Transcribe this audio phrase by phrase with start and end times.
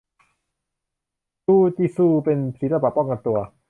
[1.45, 3.39] จูจิซูเป็นศิลปะป้องกันตัว